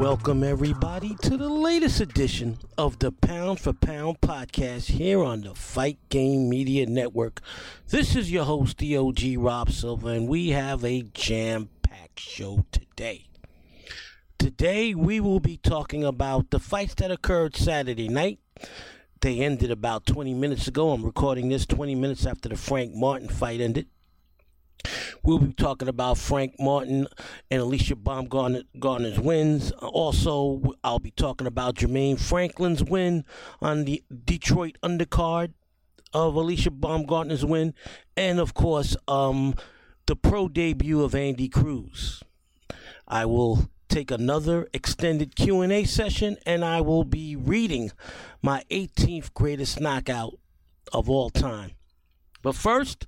[0.00, 5.54] Welcome, everybody, to the latest edition of the Pound for Pound podcast here on the
[5.54, 7.40] Fight Game Media Network.
[7.88, 13.26] This is your host, DOG Rob Silva, and we have a jam packed show today.
[14.38, 18.38] Today, we will be talking about the fights that occurred Saturday night.
[19.22, 20.90] They ended about 20 minutes ago.
[20.90, 23.86] I'm recording this 20 minutes after the Frank Martin fight ended.
[25.22, 27.06] We'll be talking about Frank Martin
[27.50, 29.72] and Alycia Baumgardner's wins.
[29.72, 33.24] Also, I'll be talking about Jermaine Franklin's win
[33.60, 35.52] on the Detroit undercard
[36.12, 37.74] of Alycia Baumgardner's win,
[38.16, 39.54] and of course, um,
[40.06, 42.22] the pro debut of Andy Cruz.
[43.08, 47.92] I will take another extended Q&A session and I will be reading
[48.42, 50.34] my 18th greatest knockout
[50.92, 51.72] of all time.
[52.42, 53.06] But first,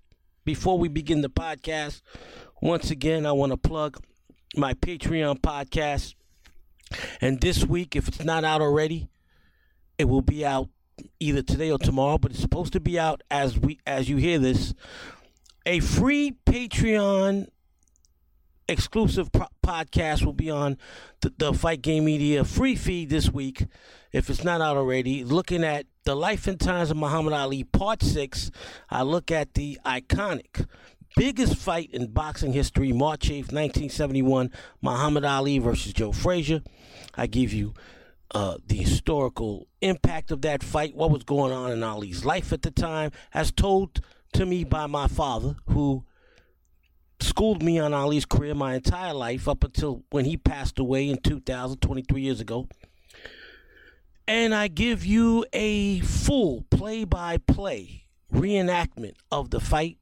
[0.49, 2.01] before we begin the podcast,
[2.63, 4.03] once again, I want to plug
[4.57, 6.15] my Patreon podcast.
[7.21, 9.11] And this week, if it's not out already,
[9.99, 10.71] it will be out
[11.21, 14.39] either today or tomorrow, but it's supposed to be out as we as you hear
[14.39, 14.73] this.
[15.67, 17.49] A free Patreon
[18.71, 20.79] exclusive pro- podcast will be on
[21.21, 23.67] the, the, Fight Game Media free feed this week,
[24.13, 25.25] if it's not out already.
[25.25, 28.51] Looking at the life and times of Muhammad Ali, part six.
[28.89, 30.67] I look at the iconic.
[31.17, 36.63] Biggest fight in boxing history, March 8th, 1971, Muhammad Ali versus Joe Frazier.
[37.15, 37.75] I give you
[38.31, 42.63] uh, the historical impact of that fight, what was going on in Ali's life at
[42.63, 44.01] the time, as told
[44.33, 46.07] to me by my father, who
[47.21, 51.19] schooled me on Ali's career my entire life up until when he passed away in
[51.19, 52.67] 2000, 23 years ago.
[54.29, 59.97] And I give you a full play by play reenactment of the fight.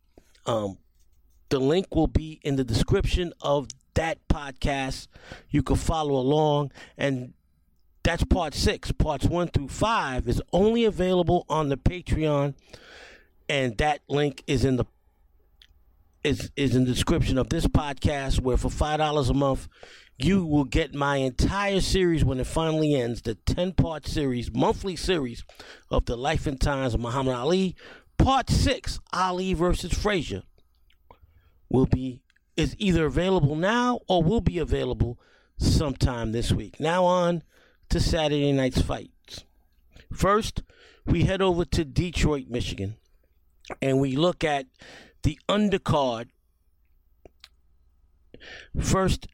[0.45, 0.79] Um,
[1.49, 5.07] the link will be in the description of that podcast.
[5.49, 6.73] You can follow along.
[6.99, 7.35] And
[8.03, 8.91] that's part six.
[8.91, 12.55] Parts one through five is only available on the Patreon.
[13.49, 14.87] And that link is in the
[16.25, 19.69] is is in the description of this podcast where for five dollars a month
[20.19, 24.97] you will get my entire series when it finally ends the 10 part series monthly
[24.97, 25.45] series
[25.91, 27.77] of the life and times of muhammad ali.
[28.19, 30.43] Part 6 ali versus frazier
[31.69, 32.23] will be
[32.57, 35.19] is either available now or will be available
[35.59, 36.81] sometime this week.
[36.81, 37.43] Now on
[37.91, 39.45] to saturday night's fights.
[40.13, 40.63] First
[41.05, 42.97] we head over to detroit michigan
[43.83, 44.67] and we look at
[45.23, 46.29] the undercard.
[48.81, 49.27] First,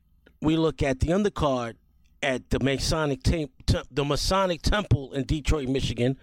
[0.43, 1.77] we look at the undercard
[2.23, 6.19] at the Masonic the Masonic Temple in Detroit, Michigan.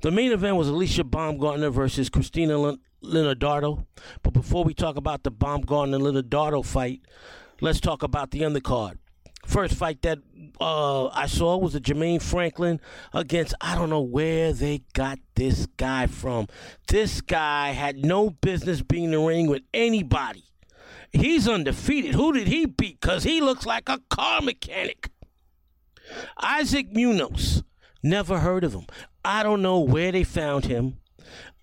[0.00, 3.84] The main event was Alycia Baumgardner versus Christina Lin- Linardo.
[4.22, 7.02] But before we talk about the Baumgardner Linardo fight,
[7.60, 8.98] let's talk about the undercard.
[9.44, 10.18] First fight that
[10.60, 12.80] uh, I saw was a Jermaine Franklin
[13.12, 16.48] against I don't know where they got this guy from.
[16.86, 20.44] This guy had no business being in the ring with anybody.
[21.12, 22.14] He's undefeated.
[22.14, 23.00] Who did he beat?
[23.00, 25.10] Cause he looks like a car mechanic.
[26.38, 27.62] Isaac Munoz.
[28.02, 28.86] Never heard of him.
[29.24, 30.98] I don't know where they found him.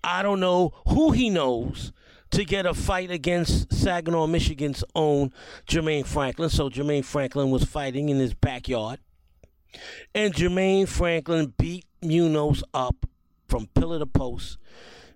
[0.04, 1.92] I don't know who he knows
[2.30, 5.32] to get a fight against Saginaw, Michigan's own
[5.66, 6.50] Jermaine Franklin.
[6.50, 9.00] So Jermaine Franklin was fighting in his backyard.
[10.14, 13.06] And Jermaine Franklin beat Munoz up
[13.48, 14.58] from pillar to post.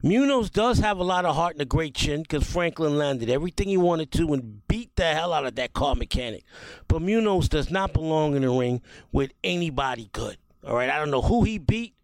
[0.03, 3.69] Munoz does have a lot of heart and a great chin because Franklin landed everything
[3.69, 6.45] he wanted to and beat the hell out of that car mechanic.
[6.89, 8.81] But Munoz does not belong in the ring
[9.13, 10.39] with anybody good.
[10.67, 11.95] All right, I don't know who he beat,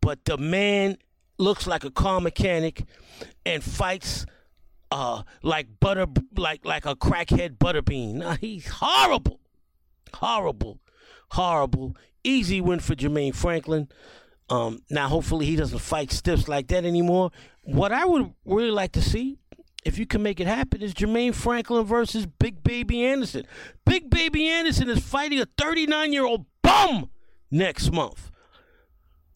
[0.00, 0.96] but the man
[1.38, 2.84] looks like a car mechanic
[3.46, 4.26] and fights
[4.90, 6.06] uh, like butter,
[6.36, 8.14] like like a crackhead butterbean.
[8.14, 9.40] Now he's horrible,
[10.14, 10.80] horrible,
[11.30, 11.96] horrible.
[12.22, 13.88] Easy win for Jermaine Franklin.
[14.50, 17.30] Um, now, hopefully, he doesn't fight stiffs like that anymore.
[17.62, 19.38] What I would really like to see,
[19.84, 23.46] if you can make it happen, is Jermaine Franklin versus Big Baby Anderson.
[23.86, 27.10] Big Baby Anderson is fighting a 39 year old bum
[27.50, 28.30] next month.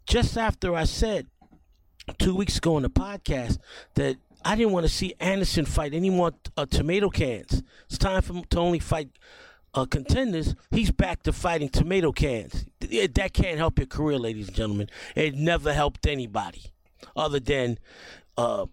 [0.07, 1.29] Just after I said
[2.19, 3.59] two weeks ago on the podcast
[3.95, 7.63] that I didn't want to see Anderson fight any more uh, tomato cans.
[7.87, 9.09] It's time for him to only fight
[9.75, 10.55] uh, contenders.
[10.71, 12.67] He's back to fighting tomato cans.
[12.81, 14.89] That can't help your career, ladies and gentlemen.
[15.15, 16.63] It never helped anybody
[17.17, 17.79] other than
[18.37, 18.67] uh,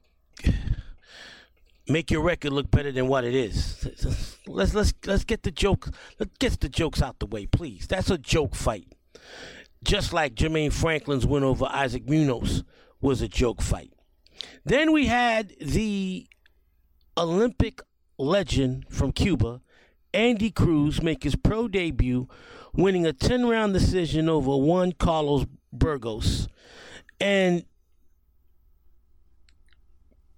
[1.88, 4.38] make your record look better than what it is.
[4.48, 5.90] Let's let's let's get the joke.
[6.20, 7.88] Let's get the jokes out the way, please.
[7.88, 8.88] That's a joke fight.
[9.84, 12.64] Just like Jermaine Franklin's win over Isaac Munoz
[13.02, 13.92] was a joke fight.
[14.64, 16.28] Then we had the
[17.18, 17.82] Olympic
[18.18, 19.62] legend from Cuba,
[20.14, 22.28] Andy Cruz, make his pro debut,
[22.74, 26.48] winning a 10 round decision over Juan Carlos Burgos.
[27.20, 27.66] And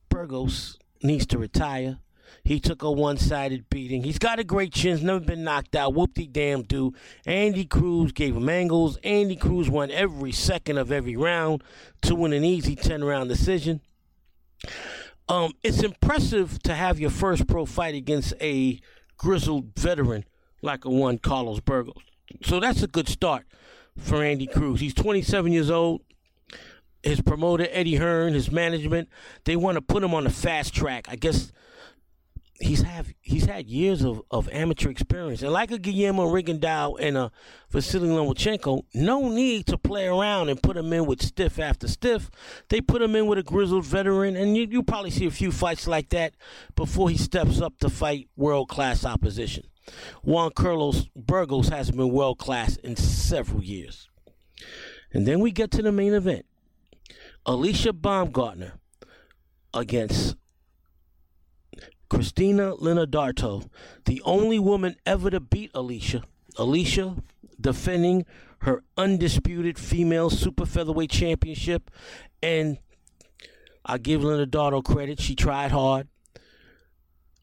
[0.09, 1.99] Burgos needs to retire.
[2.43, 4.03] He took a one sided beating.
[4.03, 5.93] He's got a great chin, never been knocked out.
[5.93, 6.93] Whoop de damn do.
[7.25, 8.97] Andy Cruz gave him angles.
[9.03, 11.63] Andy Cruz won every second of every round
[12.01, 13.81] to win an easy 10 round decision.
[15.29, 18.79] Um, it's impressive to have your first pro fight against a
[19.23, 20.25] grizzled veteran
[20.61, 22.03] like a Juan Carlos Burgos.
[22.43, 23.45] So that's a good start
[23.97, 24.81] for Andy Cruz.
[24.81, 26.01] He's 27 years old.
[27.03, 29.07] His promoter Eddie Hearn, his management,
[29.45, 31.07] they want to put him on the fast track.
[31.09, 31.53] I guess
[32.63, 35.41] he's have he's had years of, of amateur experience.
[35.41, 37.31] And like a Guillermo Rigondeaux and a
[37.69, 42.29] Vasily Lomachenko, no need to play around and put him in with stiff after stiff.
[42.69, 45.51] They put him in with a grizzled veteran, and you you probably see a few
[45.51, 46.33] fights like that
[46.75, 49.65] before he steps up to fight world class opposition.
[50.23, 54.09] Juan Carlos Burgos hasn't been world class in several years.
[55.11, 56.45] And then we get to the main event.
[57.45, 58.73] Alycia Baumgardner
[59.73, 60.37] against
[62.13, 63.67] Christina Linardatou,
[64.05, 66.23] the only woman ever to beat Alycia.
[66.57, 67.21] Alycia
[67.59, 68.25] defending
[68.59, 71.89] her undisputed female super featherweight championship.
[72.41, 72.77] And
[73.83, 75.19] I give Linardatou credit.
[75.19, 76.07] She tried hard.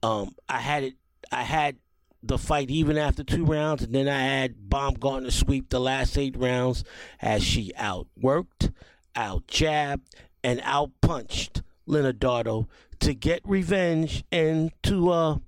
[0.03, 0.95] Um, I had it.
[1.33, 1.77] I had
[2.23, 6.37] the fight even after two rounds, and then I had Baumgardner sweep the last eight
[6.37, 6.85] rounds
[7.21, 8.73] as she outworked,
[9.17, 10.15] out jabbed,
[10.45, 12.67] and out punched Linardatou
[13.01, 15.39] to get revenge and to uh,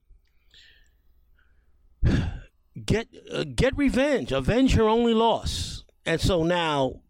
[2.85, 5.85] get uh, get revenge, avenge her only loss.
[6.05, 7.01] And so now,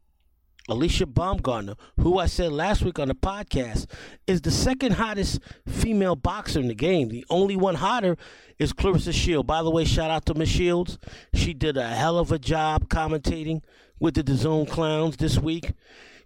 [0.69, 3.87] Alycia Baumgardner, who I said last week on the podcast,
[4.27, 7.09] is the second hottest female boxer in the game.
[7.09, 8.17] The only one hotter
[8.59, 9.47] is Claressa Shield.
[9.47, 10.99] By the way, shout out to Miss Shields.
[11.35, 13.62] She did a hell of a job commentating
[13.99, 15.73] with the DAZN Clowns this week.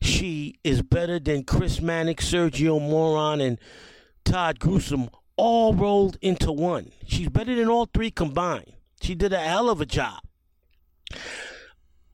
[0.03, 3.59] She is better than Chris Mannix, Sergio Moron, and
[4.27, 6.91] Todd Gruesome all rolled into one.
[7.07, 8.73] She's better than all three combined.
[9.01, 10.21] She did a hell of a job.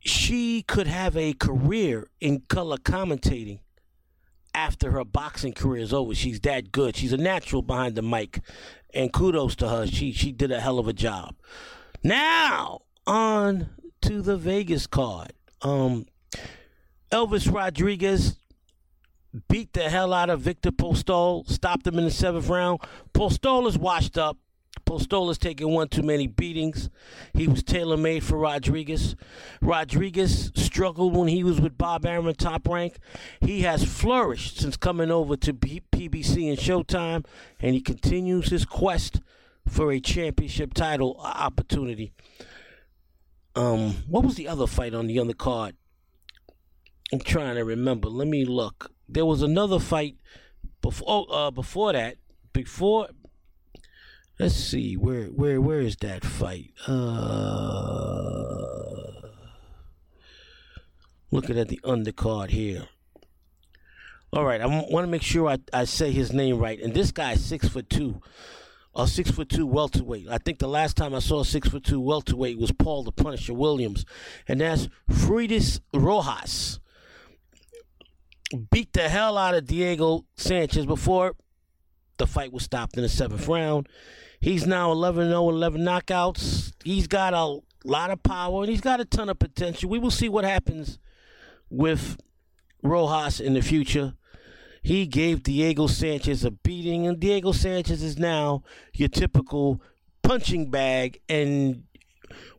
[0.01, 3.61] She could have a career in color commentating
[4.55, 6.15] after her boxing career is over.
[6.15, 6.97] She's that good.
[6.97, 8.41] She's a natural behind the mic.
[8.93, 9.87] And kudos to her.
[9.87, 11.35] She she did a hell of a job.
[12.03, 13.71] Now on
[14.03, 15.33] to the Vegas card.
[15.63, 16.07] Um
[17.11, 18.37] Elvis Rodriguez
[19.49, 22.81] beat the hell out of Victor Postol, stopped him in the seventh round.
[23.15, 24.37] Postol is washed up.
[24.87, 26.91] Postol is taking one too many beatings.
[27.35, 29.17] He was tailor made for Rodriguez.
[29.61, 32.97] Rodriguez struggled when he was with Bob Arum top rank.
[33.41, 37.25] He has flourished since coming over to PBC and Showtime,
[37.61, 39.21] and he continues his quest
[39.69, 42.13] for a championship title opportunity.
[43.55, 45.75] Um, what was the other fight on the undercard?
[47.13, 48.09] I'm trying to remember.
[48.09, 50.17] Let me look there was another fight
[50.81, 52.17] before uh, before that.
[52.53, 53.09] Before
[54.39, 56.73] let's see where where where is that fight?
[56.87, 56.93] Uh,
[61.31, 62.89] looking at the undercard here.
[64.35, 66.81] All right, I want to make sure I, I say his name right.
[66.81, 68.23] And this guy is six foot two,
[68.95, 70.27] a six foot two welterweight.
[70.31, 73.53] I think the last time I saw six foot two welterweight was Paul the Punisher
[73.53, 74.07] Williams,
[74.49, 76.81] and that's Freudis Rojas
[78.71, 81.35] beat the hell out of Diego Sanchez before
[82.19, 83.89] the fight was stopped in the seventh round.
[84.41, 86.73] He's now 11 0, 11 knockouts.
[86.85, 89.89] He's got a lot of power and he's got a ton of potential.
[89.89, 90.99] We will see what happens
[91.71, 92.19] with
[92.83, 94.15] Rojas in the future.
[94.83, 99.81] he gave Diego Sanchez a beating, and Diego Sanchez is now your typical
[100.23, 101.21] punching bag.
[101.29, 101.85] And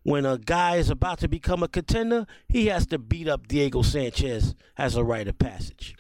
[0.03, 3.82] when a guy is about to become a contender, he has to beat up Diego
[3.82, 5.96] Sanchez as a rite of passage.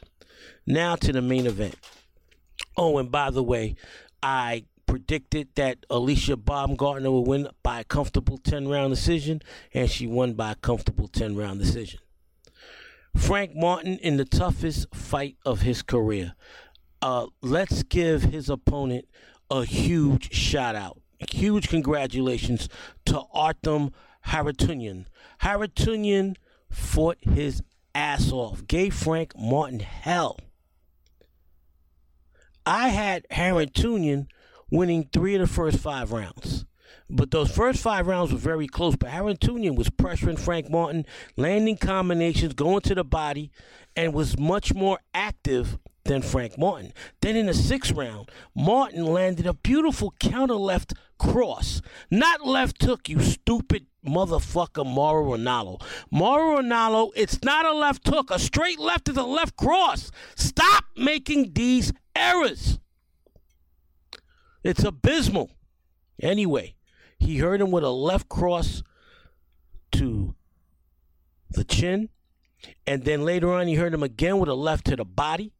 [0.65, 1.75] Now to the main event.
[2.77, 3.75] Oh, and by the way,
[4.21, 9.41] I predicted that Alycia Baumgardner would win by a comfortable 10 round decision,
[9.73, 11.99] and she won by a comfortable 10 round decision.
[13.15, 16.33] Frank Martin in the toughest fight of his career.
[17.01, 19.05] Uh, let's give his opponent
[19.51, 21.02] a huge shout out.
[21.31, 22.69] Huge congratulations
[23.05, 23.91] to Artem
[24.27, 25.05] Harutyunyan.
[25.41, 26.35] Harutyunyan
[26.69, 27.61] fought his
[27.93, 30.39] ass off, gave Frank Martin hell.
[32.65, 34.27] I had Harutyunyan
[34.71, 36.65] winning three of the first five rounds.
[37.09, 38.95] But those first five rounds were very close.
[38.95, 43.51] But Harutyunyan was pressuring Frank Martin, landing combinations, going to the body,
[43.95, 46.93] and was much more active than Frank Martin.
[47.21, 51.81] Then in the sixth round, Martin landed a beautiful counter left cross.
[52.09, 55.81] Not left hook, you stupid motherfucker, Mauro Ranallo.
[56.11, 58.29] Mauro Ranallo, it's not a left hook.
[58.31, 60.11] A straight left is a left cross.
[60.35, 62.79] Stop making these errors.
[64.63, 65.51] It's abysmal.
[66.21, 66.75] Anyway,
[67.19, 68.83] he hurt him with a left cross
[69.93, 70.35] to
[71.49, 72.09] the chin.
[72.87, 75.53] And then later on, he hurt him again with a left to the body.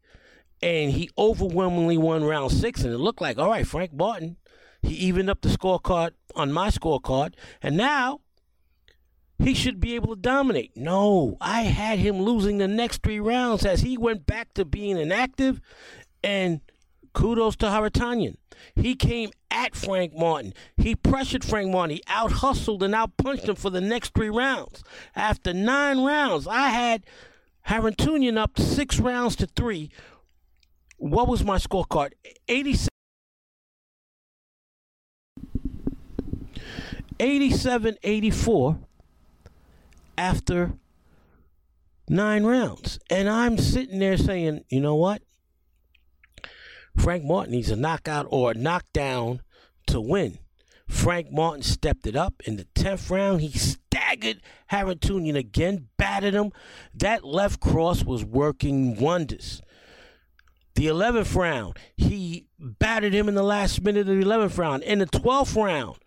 [0.62, 2.84] And he overwhelmingly won round six.
[2.84, 4.38] And it looked like, all right, Frank Martin,
[4.84, 7.34] he evened up the scorecard on my scorecard.
[7.62, 8.20] And now
[9.40, 10.76] he should be able to dominate.
[10.76, 14.98] No, I had him losing the next three rounds as he went back to being
[14.98, 15.62] inactive.
[16.24, 16.62] And
[17.14, 18.36] kudos to Harutyunyan.
[18.76, 20.54] He came at Frank Martin.
[20.78, 21.98] He pressured Frank Martin.
[21.98, 24.84] He out hustled and out punched him for the next three rounds.
[25.16, 27.06] After nine rounds, I had
[27.68, 29.92] Harutyunyan up six rounds to three.
[30.98, 32.12] What was my scorecard?
[32.48, 32.93] 87.
[37.20, 38.80] 87 84
[40.18, 40.74] after
[42.10, 43.00] nine rounds.
[43.10, 45.22] And I'm sitting there saying, you know what?
[46.98, 49.42] Frank Martin needs a knockout or a knockdown
[49.88, 50.38] to win.
[50.88, 53.42] Frank Martin stepped it up in the 10th round.
[53.42, 54.42] He staggered
[54.72, 56.52] Harutyunyan again, batted him.
[56.94, 59.62] That left cross was working wonders.
[60.76, 64.84] The 11th round, he battered him in the last minute of the 11th round.
[64.84, 65.98] In the 12th round,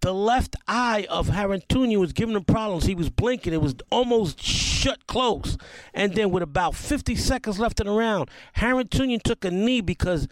[0.00, 2.84] the left eye of Harutyunyan was giving him problems.
[2.84, 3.52] He was blinking.
[3.52, 5.58] It was almost shut close.
[5.92, 10.26] And then with about 50 seconds left in the round, Harutyunyan took a knee because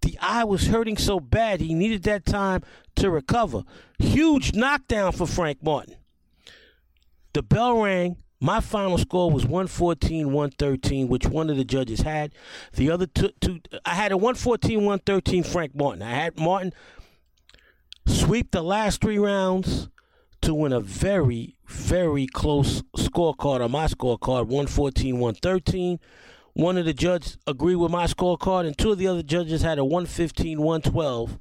[0.00, 1.60] the eye was hurting so bad.
[1.60, 2.62] He needed that time
[2.96, 3.62] to recover.
[3.98, 5.94] Huge knockdown for Frank Martin.
[7.32, 8.16] The bell rang.
[8.40, 12.32] My final score was 114 113, which one of the judges had.
[12.72, 16.02] The other two, two I had a 114 113 Frank Martin.
[16.02, 16.72] I had Martin
[18.06, 19.88] sweep the last three rounds
[20.42, 26.00] to win a very, very close scorecard on my scorecard 114 113.
[26.54, 29.78] One of the judges agreed with my scorecard, and two of the other judges had
[29.78, 31.38] a 115 112.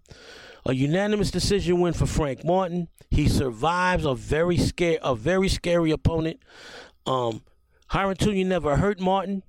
[0.65, 2.88] A unanimous decision win for Frank Martin.
[3.10, 6.39] He survives a very scare, a very scary opponent.
[7.06, 7.41] Um,
[7.91, 9.44] Harutyunyan never hurt Martin.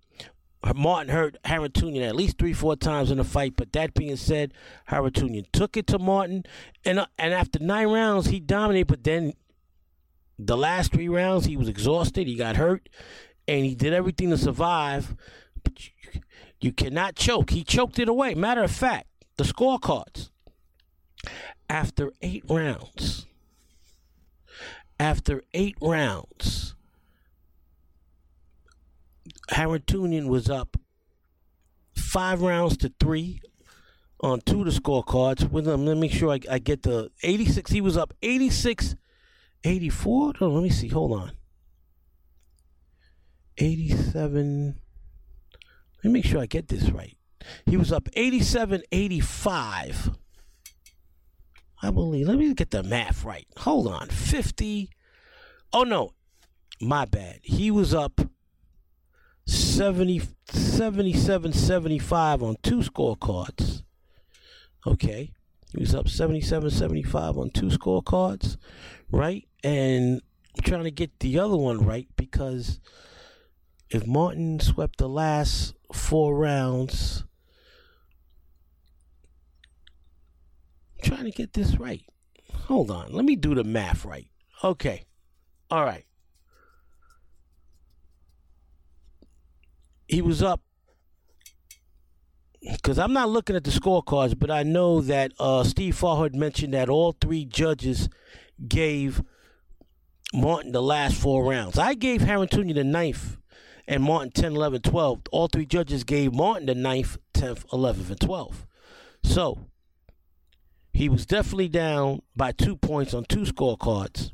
[0.75, 3.55] Martin hurt Harutyunyan at least three, four times in the fight.
[3.57, 4.53] But that being said,
[4.89, 6.45] Harutyunyan took it to Martin,
[6.85, 8.87] and uh, and after nine rounds, he dominated.
[8.87, 9.33] But then
[10.39, 12.27] the last three rounds, he was exhausted.
[12.27, 12.89] He got hurt,
[13.49, 15.17] and he did everything to survive.
[15.63, 16.21] But you,
[16.61, 17.51] you cannot choke.
[17.51, 18.35] He choked it away.
[18.35, 20.31] Matter of fact, the scorecards
[21.69, 23.27] after eight rounds.
[25.01, 26.77] After eight rounds,
[29.51, 30.77] Harutyunyan was up
[31.95, 33.41] five rounds to three
[34.21, 35.51] on two of the scorecards.
[35.51, 37.71] With them, let me make sure I, I get the 86.
[37.71, 38.97] He was up 86,
[39.65, 40.33] 84.
[40.41, 40.89] Oh, let me see.
[40.89, 41.33] Hold on.
[43.59, 44.79] 87.
[46.03, 47.17] Let me make sure I get this right.
[47.67, 50.11] He was up 87, 85.
[51.85, 52.29] I believe.
[52.29, 53.47] Let me get the math right.
[53.59, 54.09] Hold on.
[54.09, 54.91] 50.
[55.73, 56.13] Oh, no.
[56.81, 57.41] My bad.
[57.43, 58.21] He was up
[59.47, 63.83] 70, 77 75 on two scorecards.
[64.87, 65.33] Okay.
[65.73, 68.59] He was up 77 75 on two scorecards,
[69.11, 69.49] right?
[69.65, 70.21] And
[70.57, 72.79] I'm trying to get the other one right because
[73.89, 77.25] if Martin swept the last four rounds,
[81.03, 82.05] I'm trying to get this right.
[82.67, 83.13] Hold on.
[83.13, 84.29] Let me do the math right.
[84.63, 85.05] Okay.
[85.71, 86.05] All right.
[90.13, 90.61] He was up
[92.61, 96.75] because I'm not looking at the scorecards, but I know that uh, Steve Farhood mentioned
[96.75, 98.11] that all three judges
[98.69, 99.23] gave
[100.35, 101.79] Martin the last four rounds.
[101.79, 103.39] I gave Harrington the ninth
[103.89, 105.21] and Martin 10, 11, 12.
[105.33, 108.67] All three judges gave Martin the ninth, 10th, 11th, and 12th.
[109.25, 109.67] So
[110.93, 114.31] he was definitely down by two points on two scorecards.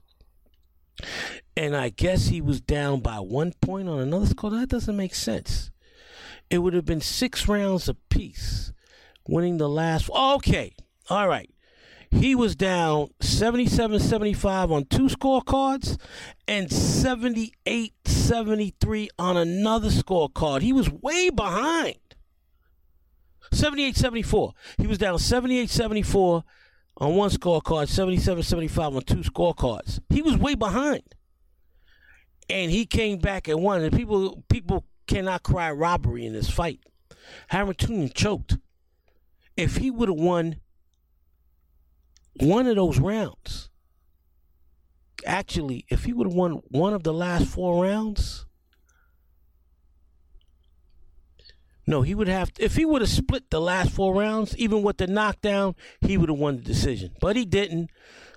[1.57, 4.50] And I guess he was down by one point on another score.
[4.50, 5.71] That doesn't make sense.
[6.50, 8.73] It would have been six rounds apiece,
[9.26, 10.09] winning the last.
[10.11, 10.75] Okay.
[11.11, 11.50] All right.
[12.11, 15.99] He was down 77 75 on two scorecards
[16.47, 20.62] and 78 73 on another scorecard.
[20.62, 21.97] He was way behind.
[23.52, 24.52] 78 74.
[24.78, 26.45] He was down 78 74
[26.99, 30.00] on one scorecard, 77 75 on two scorecards.
[30.09, 31.02] He was way behind.
[32.50, 33.83] And he came back and won.
[33.83, 36.81] And people people cannot cry robbery in this fight.
[37.49, 38.59] Harrington choked.
[39.57, 40.61] If he would have won
[42.40, 43.69] one of those rounds,
[45.26, 48.47] actually, if he would have won one of the last four rounds,
[51.88, 52.52] no, he would have.
[52.59, 56.28] If he would have split the last four rounds, even with the knockdown, he would
[56.28, 57.16] have won the decision.
[57.21, 57.90] But he didn't.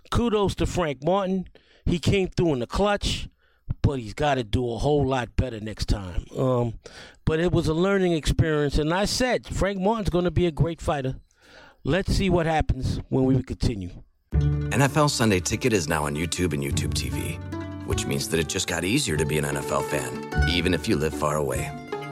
[0.09, 1.47] Kudos to Frank Martin.
[1.85, 3.27] He came through in the clutch
[3.81, 6.25] but he's got to do a whole lot better next time.
[6.37, 6.79] Um,
[7.25, 10.51] but it was a learning experience, and I said Frank Martin's going to be a
[10.51, 11.15] great fighter.
[11.83, 13.89] Let's see what happens when we continue.
[14.33, 17.37] NFL Sunday Ticket is now on YouTube and YouTube TV,
[17.85, 20.95] which means that it just got easier to be an NFL fan, even if you
[20.95, 21.80] live far away.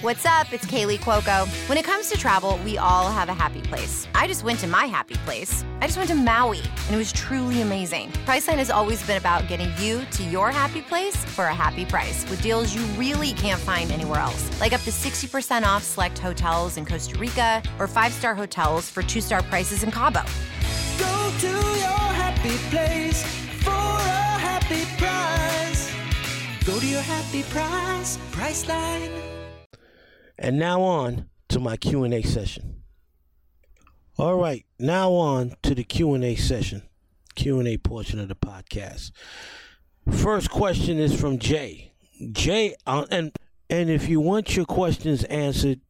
[0.00, 0.52] What's up?
[0.52, 1.48] It's Kaley Cuoco.
[1.68, 4.06] When it comes to travel, we all have a happy place.
[4.14, 5.64] I just went to my happy place.
[5.80, 8.10] I just went to Maui, and it was truly amazing.
[8.24, 12.24] Priceline has always been about getting you to your happy place for a happy price
[12.30, 14.60] with deals you really can't find anywhere else.
[14.60, 19.42] Like up to 60% off select hotels in Costa Rica or five-star hotels for two-star
[19.42, 20.22] prices in Cabo.
[20.96, 23.24] Go to your happy place
[23.64, 25.92] for a happy price.
[26.64, 29.37] Go to your happy price, Priceline.
[30.38, 32.82] And now on to my Q&A session.
[34.16, 36.82] All right, now on to the Q&A session.
[37.34, 39.12] Q&A portion of the podcast.
[40.10, 41.92] First question is from Jay.
[42.32, 43.32] Jay uh, and
[43.70, 45.80] and if you want your questions answered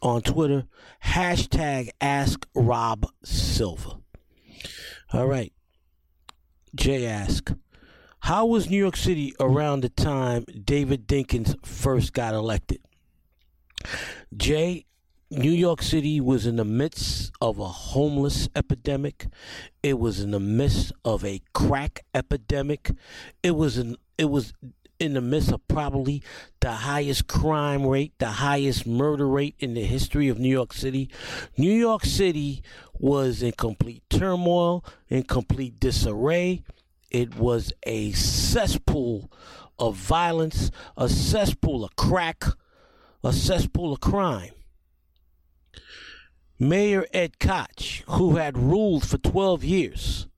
[0.00, 0.64] on Twitter,
[1.04, 3.98] hashtag ask Rob Silva.
[5.12, 5.52] All right.
[6.74, 7.52] Jay ask,
[8.20, 12.80] how was New York City around the time David Dinkins first got elected?
[14.36, 14.86] Jay,
[15.30, 19.26] New York City was in the midst of a homeless epidemic.
[19.82, 22.92] It was in the midst of a crack epidemic.
[23.42, 24.52] It was in it was
[24.98, 26.22] in the midst of probably
[26.60, 31.10] the highest crime rate, the highest murder rate in the history of New York City.
[31.56, 32.62] New York City
[32.98, 36.62] was in complete turmoil, in complete disarray.
[37.10, 39.30] It was a cesspool
[39.78, 42.44] of violence, a cesspool of crack,
[43.26, 44.52] a cesspool of crime.
[46.58, 50.28] Mayor Ed Koch, who had ruled for 12 years,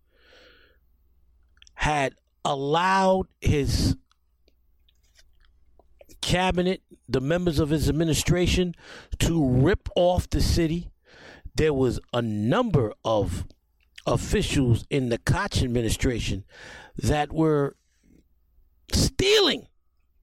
[1.75, 3.97] had allowed his
[6.23, 8.75] cabinet, the members of his administration,
[9.19, 10.91] to rip off the city.
[11.55, 13.47] There was a number of
[14.07, 16.45] officials in the Koch administration
[16.97, 17.77] that were
[18.93, 19.67] stealing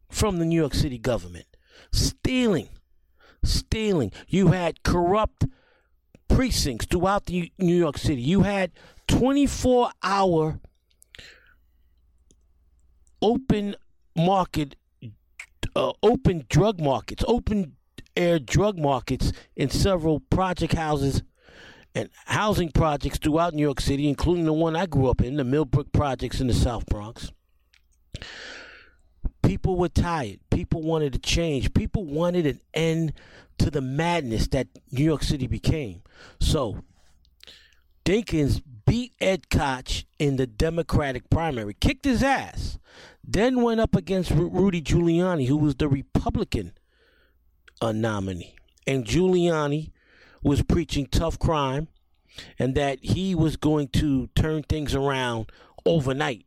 [0.09, 1.54] from the New York City government.
[1.91, 2.69] Stealing.
[3.43, 4.11] Stealing.
[4.27, 5.45] You had corrupt
[6.27, 8.21] precincts throughout the New York City.
[8.21, 8.71] You had
[9.07, 10.59] 24 hour
[13.21, 13.75] open
[14.15, 14.75] market
[15.75, 17.75] uh, open drug markets, open
[18.15, 21.21] air drug markets in several project houses
[21.93, 25.43] and housing projects throughout New York City, including the one I grew up in, the
[25.43, 27.31] Millbrook projects in the South Bronx.
[29.45, 30.39] People were tired.
[30.49, 31.73] People wanted to change.
[31.73, 33.13] People wanted an end
[33.57, 36.01] to the madness that New York City became.
[36.39, 36.83] So,
[38.03, 42.77] Dinkins beat Ed Koch in the Democratic primary, kicked his ass,
[43.23, 46.73] then went up against Rudy Giuliani, who was the Republican
[47.81, 48.55] uh, nominee.
[48.85, 49.91] And Giuliani
[50.43, 51.87] was preaching tough crime
[52.59, 55.51] and that he was going to turn things around
[55.85, 56.45] overnight.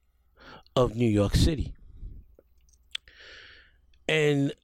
[0.75, 1.75] of New York City.
[4.09, 4.55] And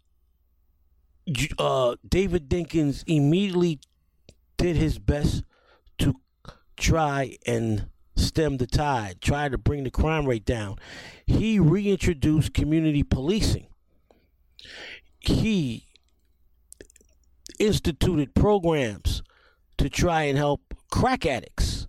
[1.59, 3.81] uh, David Dinkins immediately
[4.57, 5.45] did his best
[5.99, 6.15] to
[6.79, 10.77] try and stem the tide, try to bring the crime rate down.
[11.27, 13.67] He reintroduced community policing.
[15.21, 15.87] He
[17.59, 19.23] instituted programs
[19.79, 21.87] to try and help crack addicts.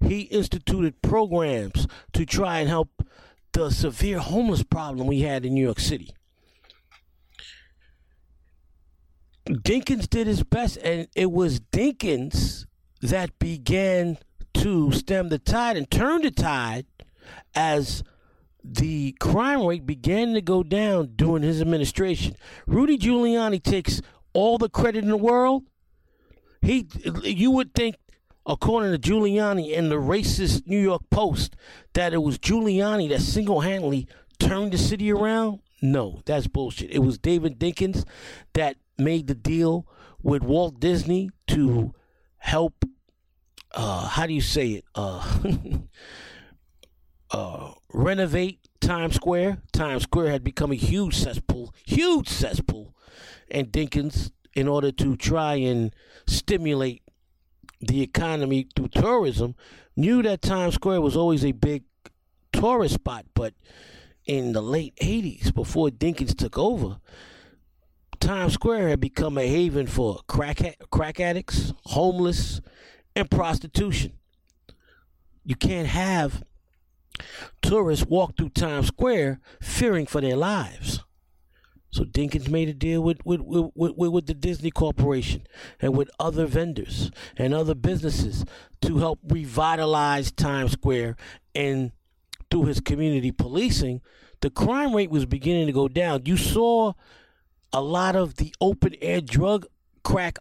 [0.00, 3.06] He instituted programs to try and help
[3.52, 6.14] the severe homeless problem we had in New York City.
[9.46, 12.66] Dinkins did his best, and it was Dinkins
[13.00, 14.18] that began
[14.62, 16.86] to stem the tide and turn the tide
[17.52, 18.04] as
[18.62, 22.36] the crime rate began to go down during his administration.
[22.64, 24.00] Rudy Giuliani takes
[24.32, 25.64] all the credit in the world.
[26.60, 26.86] He,
[27.24, 27.96] you would think,
[28.46, 31.56] according to Giuliani and the racist New York Post,
[31.94, 34.06] that it was Giuliani that single-handedly
[34.38, 35.58] turned the city around.
[35.80, 36.92] No, that's bullshit.
[36.92, 38.04] It was David Dinkins
[38.52, 39.88] that made the deal
[40.22, 41.94] with Walt Disney to
[42.38, 42.84] help.
[43.74, 44.84] Uh, how do you say it?
[44.94, 45.38] Uh,
[47.30, 49.62] uh, renovate Times Square.
[49.72, 52.94] Times Square had become a huge cesspool, huge cesspool,
[53.50, 55.94] and Dinkins, in order to try and
[56.26, 57.02] stimulate
[57.80, 59.54] the economy through tourism,
[59.96, 61.84] knew that Times Square was always a big
[62.52, 63.24] tourist spot.
[63.34, 63.54] But
[64.26, 66.98] in the late '80s, before Dinkins took over,
[68.20, 72.60] Times Square had become a haven for crack crack addicts, homeless,
[73.14, 74.12] and prostitution.
[75.44, 76.42] You can't have
[77.60, 81.00] tourists walk through Times Square fearing for their lives.
[81.90, 85.46] So Dinkins made a deal with, with, with, with, with the Disney Corporation
[85.78, 88.46] and with other vendors and other businesses
[88.80, 91.16] to help revitalize Times Square.
[91.54, 91.92] And
[92.50, 94.00] through his community policing,
[94.40, 96.22] the crime rate was beginning to go down.
[96.24, 96.94] You saw
[97.74, 99.66] a lot of the open air drug
[100.02, 100.38] crack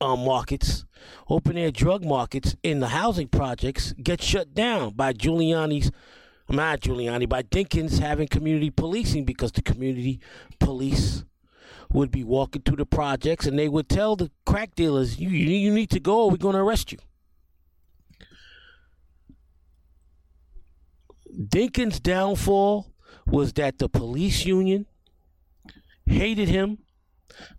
[0.00, 0.84] uh, markets,
[1.28, 5.90] open air drug markets in the housing projects get shut down by Giuliani's,
[6.48, 10.20] not Giuliani, by Dinkins having community policing because the community
[10.58, 11.24] police
[11.90, 15.72] would be walking through the projects and they would tell the crack dealers, you, you,
[15.72, 16.98] need to go or we're going to arrest you.
[21.34, 22.92] Dinkins' downfall
[23.26, 24.86] was that the police union
[26.06, 26.78] hated him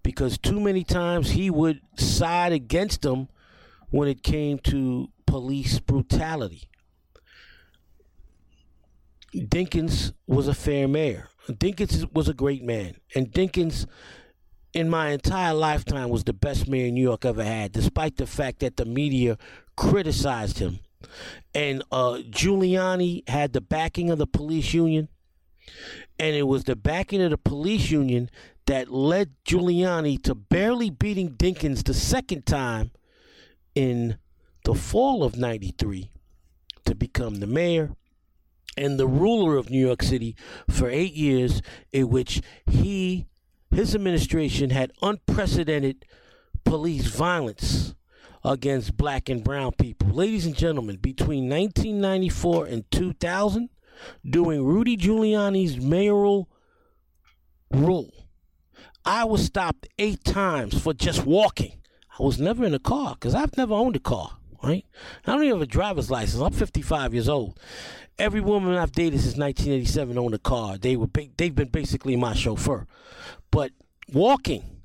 [0.04, 3.28] because too many times he would side against them
[3.90, 6.70] when it came to police brutality.
[9.34, 11.30] Dinkins was a fair mayor.
[11.48, 12.96] Dinkins was a great man.
[13.16, 13.86] And Dinkins,
[14.74, 18.60] in my entire lifetime, was the best mayor New York ever had, despite the fact
[18.60, 19.38] that the media
[19.76, 20.80] criticized him.
[21.54, 25.10] And uh, Giuliani had the backing of the police union
[26.18, 28.30] and it was the backing of the police union
[28.70, 32.92] that led Giuliani to barely beating Dinkins the second time
[33.74, 34.20] in
[34.64, 36.12] the fall of 93
[36.86, 37.96] to become the mayor
[38.78, 40.36] and the ruler of New York City
[40.70, 43.26] for eight years, in which he,
[43.72, 46.06] his administration had unprecedented
[46.64, 47.96] police violence
[48.46, 50.10] against black and brown people.
[50.10, 53.70] Ladies and gentlemen, between 1994 and 2000,
[54.24, 56.48] during Rudy Giuliani's mayoral
[57.72, 58.14] rule,
[59.06, 61.82] I was stopped eight times for just walking.
[62.20, 64.86] I was never in a car because I've never owned a car, right?
[65.26, 66.42] I don't even have a driver's license.
[66.42, 67.58] I'm 55 years old.
[68.18, 70.78] Every woman I've dated since 1987 owned a car.
[70.78, 72.86] They were ba- they've been basically my chauffeur.
[73.52, 73.72] But
[74.12, 74.82] walking,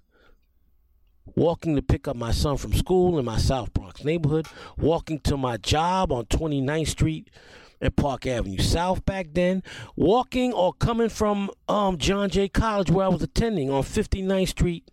[1.34, 4.46] walking to pick up my son from school in my South Bronx neighborhood,
[4.76, 7.30] walking to my job on 29th Street
[7.80, 9.62] at Park Avenue South back then,
[9.96, 14.90] walking or coming from um, John Jay College where I was attending on 59th Street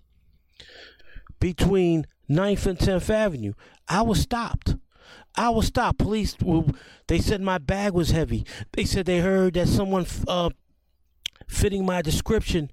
[1.39, 3.53] between 9th and 10th Avenue.
[3.87, 4.75] I was stopped.
[5.35, 5.99] I was stopped.
[5.99, 6.35] Police,
[7.07, 8.45] they said my bag was heavy.
[8.73, 10.49] They said they heard that someone uh,
[11.47, 12.71] fitting my description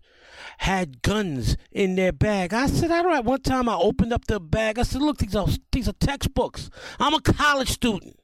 [0.58, 2.52] had guns in their bag.
[2.52, 3.24] I said, all right.
[3.24, 4.78] One time I opened up the bag.
[4.78, 6.70] I said, look, these are, these are textbooks.
[6.98, 8.18] I'm a college student.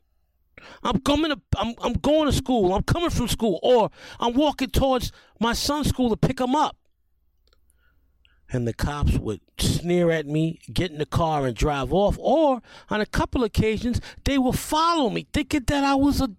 [0.83, 2.75] I'm coming to, I'm, I'm going to school.
[2.75, 3.91] I'm coming from school, or
[4.21, 6.77] I'm walking towards my son's school to pick him up.
[8.51, 12.63] and the cops would sneer at me, get in the car and drive off, or
[12.89, 16.31] on a couple occasions they would follow me, thinking that I was a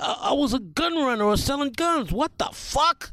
[0.00, 2.12] I was a gun runner or selling guns.
[2.12, 3.12] What the fuck?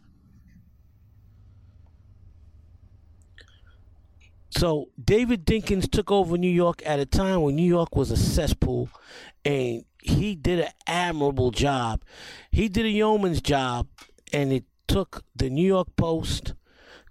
[4.49, 8.17] So David Dinkins took over New York at a time when New York was a
[8.17, 8.89] cesspool,
[9.43, 12.02] and he did an admirable job.
[12.52, 13.88] He did a yeoman's job,
[14.34, 16.54] and it took the New York Post,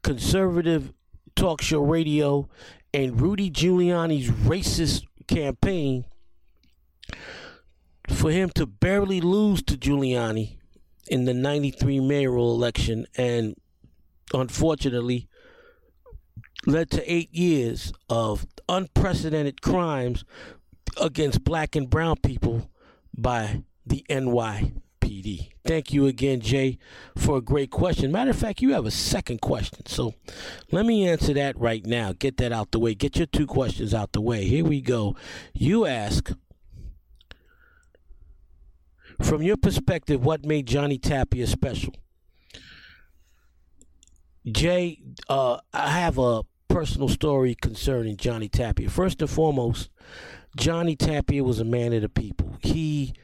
[0.03, 0.93] conservative
[1.35, 2.49] talk show radio,
[2.93, 6.05] and Rudy Giuliani's racist campaign
[8.09, 10.57] for him to barely lose to Giuliani
[11.09, 13.55] in the 93 mayoral election and
[14.33, 15.29] unfortunately
[16.67, 20.25] led to eight years of unprecedented crimes
[21.01, 22.69] against black and brown people
[23.17, 25.51] by the NYPD.
[25.65, 26.79] Thank you again, Jay,
[27.17, 28.13] for a great question.
[28.13, 29.87] Matter of fact, you have a second question.
[29.87, 30.15] So
[30.71, 32.13] let me answer that right now.
[32.13, 32.95] Get that out the way.
[32.95, 34.45] Get your two questions out the way.
[34.45, 35.17] Here we go.
[35.55, 36.33] You ask,
[39.23, 41.95] from your perspective, what made Johnny Tapia special?
[44.47, 48.89] Jay, uh, I have a personal story concerning Johnny Tapia.
[48.89, 49.89] First and foremost,
[50.57, 52.57] Johnny Tapia was a man of the people.
[52.61, 53.15] He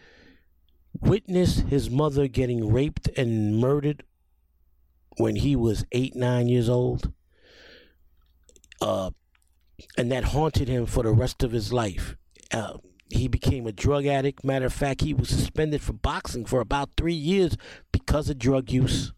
[1.01, 4.05] witnessed his mother getting raped and murdered
[5.16, 7.12] when he was eight, nine years old.
[8.81, 9.11] Uh,
[9.97, 12.16] and that haunted him for the rest of his life.
[12.53, 12.77] Uh,
[13.11, 14.45] he became a drug addict.
[14.45, 17.57] Matter of fact, he was suspended from boxing for about three years
[17.90, 19.12] because of drug use.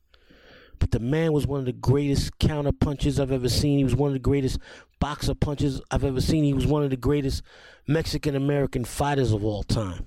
[0.79, 3.79] But the man was one of the greatest counter punches I've ever seen.
[3.79, 4.59] He was one of the greatest
[5.01, 6.45] boxer punches I've ever seen.
[6.45, 7.43] He was one of the greatest
[7.87, 10.07] Mexican American fighters of all time.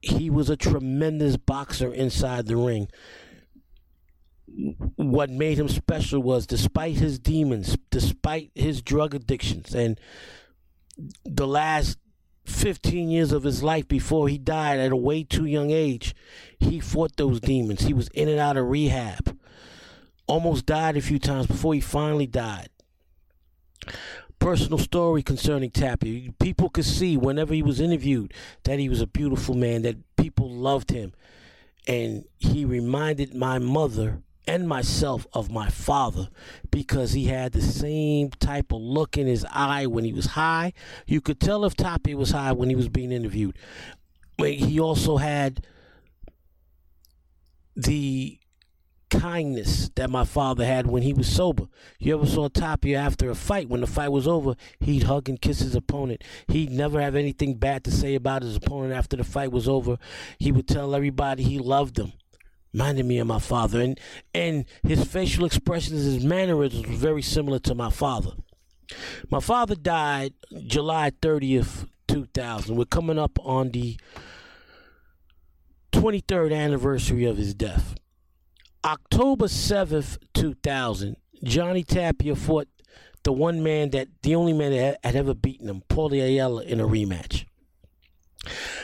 [0.00, 2.88] He was a tremendous boxer inside the ring.
[4.96, 10.00] What made him special was despite his demons, despite his drug addictions, and
[11.24, 11.98] the last
[12.48, 16.14] 15 years of his life before he died at a way too young age,
[16.58, 17.82] he fought those demons.
[17.82, 19.38] He was in and out of rehab.
[20.26, 22.68] Almost died a few times before he finally died.
[24.38, 26.32] Personal story concerning Tapia.
[26.38, 28.32] People could see whenever he was interviewed
[28.64, 31.12] that he was a beautiful man, that people loved him.
[31.86, 36.30] And he reminded my mother and myself of my father
[36.70, 40.72] because he had the same type of look in his eye when he was high.
[41.06, 43.56] You could tell if Tapia was high when he was being interviewed.
[44.38, 45.66] He also had
[47.76, 48.38] the
[49.10, 51.64] kindness that my father had when he was sober.
[51.98, 53.68] You ever saw Tapia after a fight?
[53.68, 56.24] When the fight was over, he'd hug and kiss his opponent.
[56.46, 59.98] He'd never have anything bad to say about his opponent after the fight was over.
[60.38, 62.12] He would tell everybody he loved them
[62.72, 63.98] reminded me of my father, and
[64.34, 68.32] and his facial expressions, his mannerisms was very similar to my father.
[69.30, 70.34] My father died
[70.66, 72.76] July thirtieth, two thousand.
[72.76, 73.98] We're coming up on the
[75.92, 77.94] twenty third anniversary of his death.
[78.84, 81.16] October seventh, two thousand.
[81.44, 82.68] Johnny Tapia fought
[83.24, 86.80] the one man that the only man that had ever beaten him, Paulie Ayala, in
[86.80, 87.44] a rematch.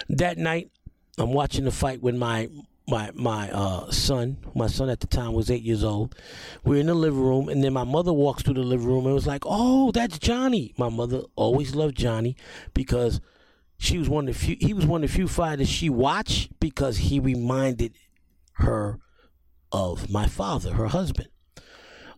[0.08, 0.70] That night,
[1.16, 2.48] I'm watching the fight with my
[2.86, 6.14] my my uh, son, my son at the time was eight years old.
[6.64, 9.14] We're in the living room, and then my mother walks through the living room and
[9.14, 12.36] was like, "Oh, that's Johnny." My mother always loved Johnny
[12.74, 13.20] because
[13.78, 14.56] she was one of the few.
[14.60, 17.96] He was one of the few fighters she watched because he reminded
[18.54, 18.98] her
[19.72, 21.28] of my father, her husband.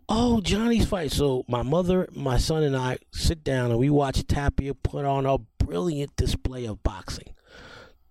[0.09, 1.11] Oh, Johnny's fight.
[1.11, 5.27] So my mother, my son, and I sit down and we watch Tapia put on
[5.27, 7.36] a brilliant display of boxing.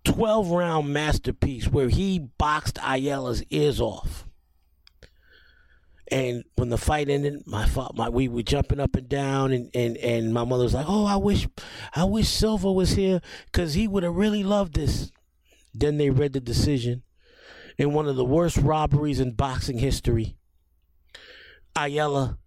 [0.06, 4.24] 12 round masterpiece where he boxed Ayala's ears off.
[6.08, 9.96] And when the fight ended, my, my we were jumping up and down, and, and,
[9.96, 11.48] and my mother was like, "Oh, I wish,
[11.96, 13.20] I wish Silva was here,
[13.52, 15.10] cause he would have really loved this."
[15.74, 17.02] Then they read the decision,
[17.76, 20.36] in one of the worst robberies in boxing history.
[21.76, 22.38] Ayala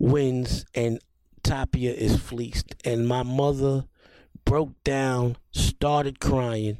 [0.00, 0.98] wins, and
[1.44, 3.84] Tapia is fleeced, and my mother
[4.46, 6.78] broke down, started crying,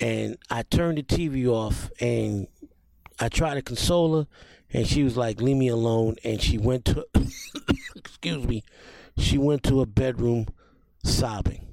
[0.00, 2.46] and I turned the TV off and
[3.20, 4.26] I tried to console her,
[4.72, 7.06] and she was like, "Leave me alone." And she went to,
[7.96, 8.62] excuse me,
[9.18, 10.46] she went to a bedroom,
[11.04, 11.66] sobbing.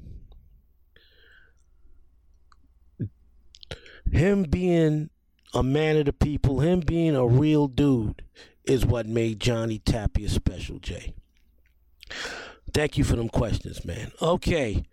[4.12, 5.10] Him being
[5.54, 8.24] a man of the people, him being a real dude,
[8.65, 11.13] is what made Johnny Tapia special, Jay.
[12.76, 14.12] Thank you for them questions, man.
[14.22, 14.84] Okay.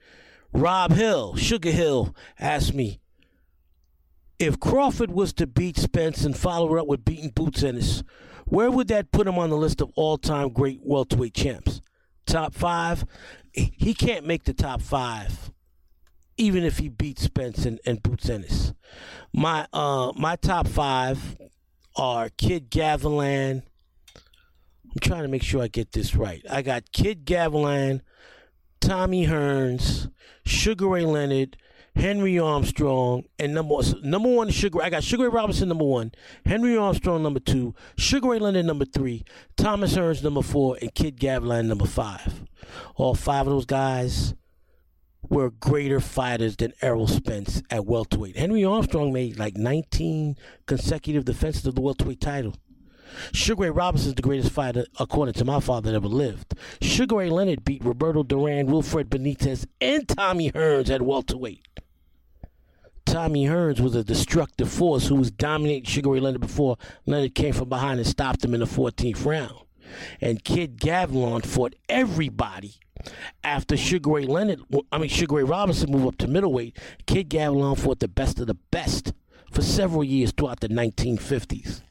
[0.53, 3.01] Rob Hill, Sugar Hill, asked me
[4.38, 8.05] if Crawford was to beat Spence and follow up with beating Boots Ennis,
[8.45, 11.81] Where would that put him on the list of all-time great welterweight champs?
[12.27, 13.05] Top five?
[13.53, 15.51] He can't make the top five,
[16.37, 18.73] even if he beats Spence and, and Boots Ennis.
[19.33, 21.37] My uh my top five
[21.97, 23.62] are Kid Gavilan.
[24.92, 26.42] I'm trying to make sure I get this right.
[26.50, 28.02] I got Kid Gavilan,
[28.81, 30.11] Tommy Hearns,
[30.44, 31.57] Sugar Ray Leonard,
[31.96, 34.83] Henry Armstrong, and number number one Sugar.
[34.83, 36.12] I got Sugar Ray Robinson number one,
[36.44, 39.24] Henry Armstrong number two, Sugar Ray Leonard number three,
[39.57, 42.44] Thomas Hearns number four, and Kid Gavilan number five.
[42.96, 44.35] All five of those guys
[45.28, 48.37] were greater fighters than Errol Spence at welterweight.
[48.37, 52.55] Henry Armstrong made like 19 consecutive defenses of the welterweight title.
[53.33, 56.55] Sugar Ray Robinson is the greatest fighter, according to my father, that ever lived.
[56.81, 61.66] Sugar Ray Leonard beat Roberto Duran, Wilfred Benitez, and Tommy Hearns at welterweight.
[63.05, 67.53] Tommy Hearns was a destructive force who was dominating Sugar Ray Leonard before Leonard came
[67.53, 69.66] from behind and stopped him in the 14th round.
[70.20, 72.77] And Kid Gavilan fought everybody
[73.44, 76.79] after Sugar Ray Leonard, I mean Sugar Ray Robinson moved up to middleweight.
[77.07, 79.12] Kid Gavilan fought the best of the best
[79.51, 81.83] for several years throughout the 1950s.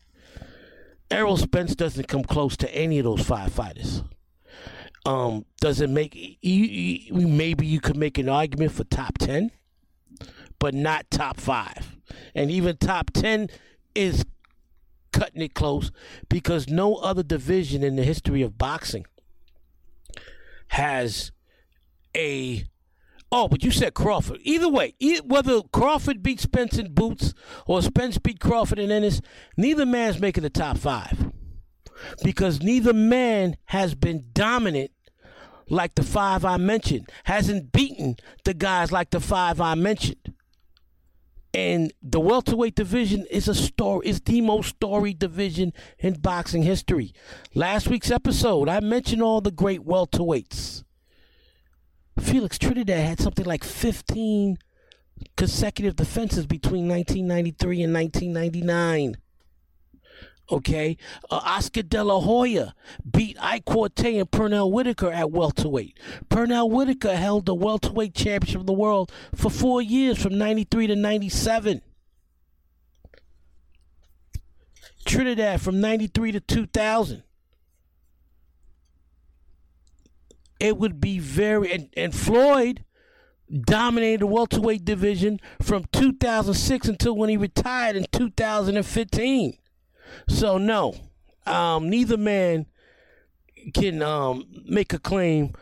[1.12, 4.04] Errol Spence doesn't come close to any of those five fighters.
[5.06, 9.52] Um, does it make you, you, maybe you could make an argument for top ten,
[10.60, 11.98] but not top five,
[12.36, 13.50] and even top ten
[13.96, 14.26] is
[15.12, 15.92] cutting it close
[16.30, 19.06] because no other division in the history of boxing
[20.70, 21.32] has
[22.16, 22.64] a
[23.34, 24.42] Oh, but you said Crawford.
[24.44, 27.34] Either way, whether Crawford beat Spence in Boots
[27.66, 29.22] or Spence beat Crawford and Ennis,
[29.56, 31.32] neither man's making the top five
[32.24, 34.92] because neither man has been dominant
[35.70, 40.34] like the five I mentioned, hasn't beaten the guys like the five I mentioned.
[41.54, 47.14] And the welterweight division is a story, is the most storied division in boxing history.
[47.54, 50.84] Last week's episode, I mentioned all the great welterweights.
[52.22, 54.58] Felix Trinidad had something like 15
[55.36, 59.18] consecutive defenses between 1993 and 1999.
[60.52, 60.98] Okay,
[61.30, 62.76] uh, Oscar De La Hoya
[63.10, 65.98] beat Ike Quartey and Pernell Whitaker at welterweight.
[66.30, 70.96] Pernell Whitaker held the welterweight championship of the world for four years, from '93 to
[70.96, 71.82] '97.
[75.06, 77.24] Trinidad from '93 to 2000.
[80.62, 82.86] It would be very and, and Floyd
[83.52, 89.58] dominated the welterweight division from 2006 until when he retired in 2015.
[90.30, 90.96] So no,
[91.46, 92.68] um, neither man
[93.74, 95.54] can um, make a claim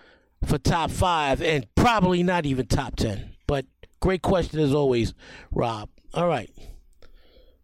[0.45, 3.35] for top five, and probably not even top ten.
[3.47, 3.65] But
[3.99, 5.13] great question as always,
[5.51, 5.89] Rob.
[6.13, 6.49] All right,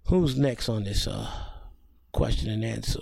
[0.05, 1.29] who's next on this uh,
[2.11, 2.99] question and answer?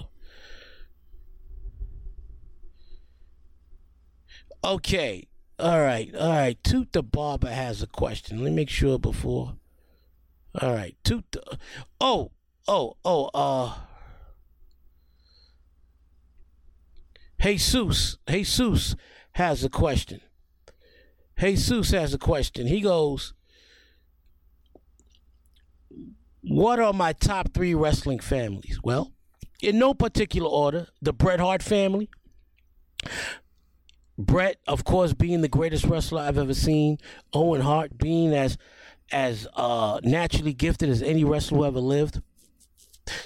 [4.64, 5.28] Okay.
[5.60, 6.14] All right.
[6.16, 6.64] All right.
[6.64, 8.38] Toot the Barber has a question.
[8.38, 9.58] Let me make sure before.
[10.62, 10.96] All right.
[11.04, 11.58] Toot the.
[12.00, 12.32] Oh.
[12.68, 12.98] Oh.
[13.04, 13.30] Oh.
[13.34, 13.76] Uh.
[17.42, 18.18] Jesus.
[18.30, 18.96] Jesus
[19.34, 20.22] has a question.
[21.40, 22.68] Jesus has a question.
[22.68, 23.34] He goes,
[26.42, 28.80] What are my top three wrestling families?
[28.84, 29.12] Well,
[29.62, 32.10] in no particular order, the Bret Hart family,
[34.18, 36.98] Bret, of course, being the greatest wrestler I've ever seen.
[37.34, 38.58] Owen Hart being as
[39.12, 42.22] as uh, naturally gifted as any wrestler who ever lived.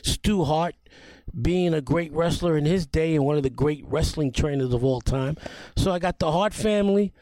[0.01, 0.75] Stu Hart
[1.39, 4.83] being a great wrestler in his day and one of the great wrestling trainers of
[4.83, 5.37] all time.
[5.75, 7.13] So I got the Hart family.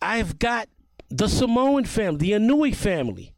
[0.00, 0.68] I've got
[1.08, 3.34] the Samoan family, the Anoa'i family.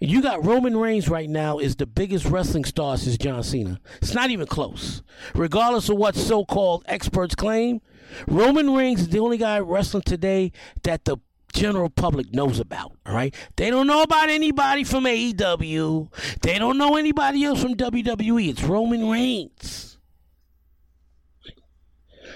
[0.00, 3.80] You got Roman Reigns right now is the biggest wrestling star since John Cena.
[4.00, 5.02] It's not even close.
[5.34, 7.80] Regardless of what so-called experts claim,
[8.26, 11.18] Roman Reigns is the only guy wrestling today that the
[11.52, 12.92] general public knows about.
[13.06, 16.08] All right, they don't know about anybody from AEW.
[16.42, 18.48] They don't know anybody else from WWE.
[18.48, 19.98] It's Roman Reigns,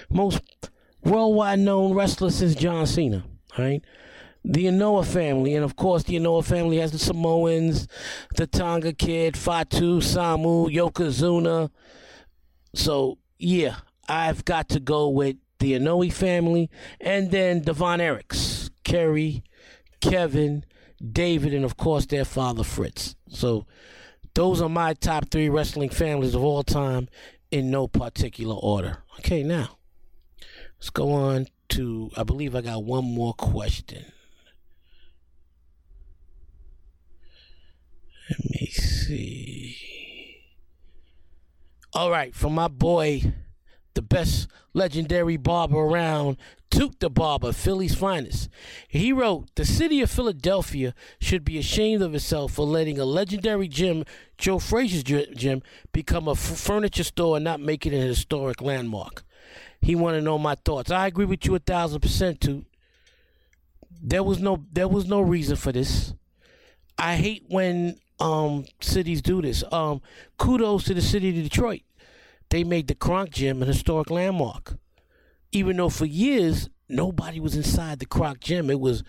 [0.09, 0.41] most
[1.03, 3.23] worldwide known wrestler since John Cena.
[3.57, 3.83] All right.
[4.45, 7.87] The Anoa family, and of course, the Anoa family has the Samoans,
[8.35, 11.69] the Tonga Kid, Fatu, Samu, Yokozuna.
[12.73, 13.77] So, yeah,
[14.09, 19.43] I've got to go with the Anoa'i family, and then Devon Von Erichs, Kerry,
[20.01, 20.65] Kevin,
[21.01, 23.15] David, and of course their father Fritz.
[23.29, 23.65] So
[24.33, 27.07] those are my top three wrestling families of all time
[27.49, 29.03] in no particular order.
[29.19, 29.77] Okay, now
[30.77, 34.03] let's go on to, I believe I got one more question.
[38.29, 39.77] Let me see.
[41.93, 43.33] All right, from my boy,
[43.93, 46.37] the best legendary barber around,
[46.71, 48.49] Toot the Barber, Philly's finest.
[48.87, 53.67] He wrote, The city of Philadelphia should be ashamed of itself for letting a legendary
[53.67, 54.05] gym,
[54.37, 59.23] Joe Frazier's gym, become a f- furniture store and not make it an historic landmark.
[59.81, 60.89] He want to know my thoughts.
[60.89, 62.65] I agree with you a thousand percent, Toot.
[64.01, 66.13] There was no there was no reason for this.
[66.97, 69.63] I hate when um cities do this.
[69.71, 70.01] Um
[70.37, 71.81] kudos to the city of Detroit.
[72.53, 74.77] They made the Kronk Gym an historic landmark.
[75.51, 78.69] Even though for years nobody was inside the Kronk Gym.
[78.69, 79.03] It was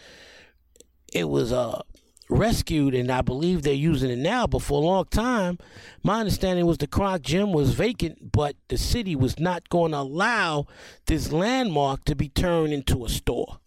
[1.12, 1.82] it was uh
[2.30, 5.58] rescued and I believe they're using it now, but for a long time,
[6.02, 9.98] my understanding was the Kronk Gym was vacant, but the city was not going to
[9.98, 10.66] allow
[11.04, 13.58] this landmark to be turned into a store.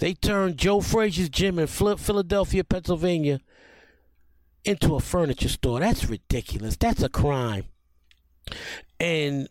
[0.00, 3.38] They turned Joe Frazier's gym in Philadelphia, Pennsylvania
[4.64, 5.78] into a furniture store.
[5.78, 6.76] That's ridiculous.
[6.76, 7.66] That's a crime.
[9.04, 9.50] And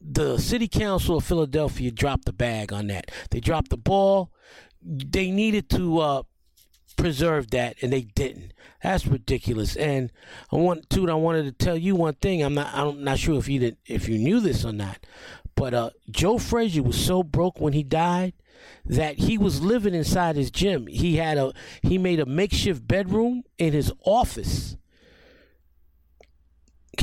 [0.00, 3.10] the city council of Philadelphia dropped the bag on that.
[3.30, 4.30] They dropped the ball.
[4.80, 6.22] They needed to uh,
[6.96, 8.52] preserve that, and they didn't.
[8.80, 9.74] That's ridiculous.
[9.74, 10.12] And
[10.52, 11.10] I want to.
[11.10, 12.40] I wanted to tell you one thing.
[12.40, 12.72] I'm not.
[12.72, 15.04] I'm not sure if you did, if you knew this or not.
[15.56, 18.32] But uh, Joe Frazier was so broke when he died
[18.84, 20.86] that he was living inside his gym.
[20.86, 21.52] He had a
[21.82, 24.76] he made a makeshift bedroom in his office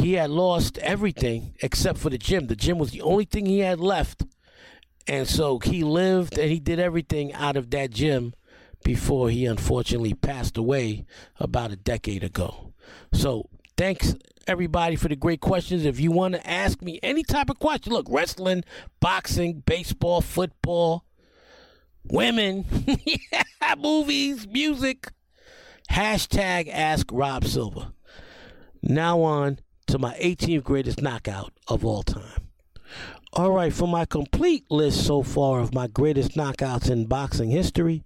[0.06, 2.46] he had lost everything except for the gym.
[2.46, 4.24] The gym was the only thing he had left.
[5.08, 8.36] And so he lived and he did everything out of that gym
[8.84, 11.08] before he unfortunately passed away
[11.40, 12.72] about a decade ago.
[13.14, 14.14] So thanks
[14.46, 15.86] everybody for the great questions.
[15.86, 18.64] If you want to ask me any type of question, look, wrestling,
[19.00, 21.04] boxing, baseball, football,
[22.04, 22.64] women,
[23.80, 25.12] movies, music,
[25.90, 27.92] hashtag ask Rob Silva.
[28.84, 29.58] Now on
[29.96, 32.50] to my 18th greatest knockout of all time.
[33.32, 38.04] All right, for my complete list so far of my greatest knockouts in boxing history,